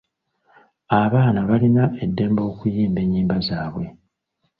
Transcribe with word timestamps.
Abaana 1.01 1.39
balina 1.49 1.83
eddembe 2.03 2.41
okuyimba 2.49 2.99
ennyimba 3.05 3.35
zaabwe. 3.47 3.85